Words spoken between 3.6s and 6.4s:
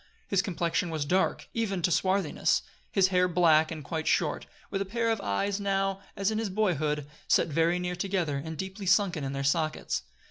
and quite short, with a pair of eyes now, as in